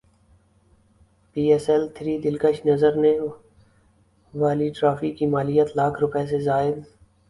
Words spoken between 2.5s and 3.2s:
نظر نے